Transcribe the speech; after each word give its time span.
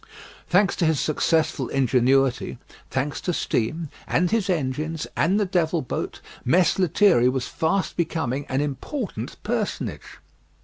Thanks 0.49 0.75
to 0.77 0.85
his 0.85 0.99
successful 0.99 1.69
ingenuity, 1.69 2.57
thanks 2.89 3.21
to 3.21 3.33
steam, 3.33 3.89
and 4.07 4.31
his 4.31 4.49
engines, 4.49 5.05
and 5.15 5.39
the 5.39 5.45
"Devil 5.45 5.83
Boat," 5.83 6.21
Mess 6.43 6.79
Lethierry 6.79 7.29
was 7.29 7.47
fast 7.47 7.95
becoming 7.95 8.47
an 8.49 8.61
important 8.61 9.35
personage. 9.43 10.17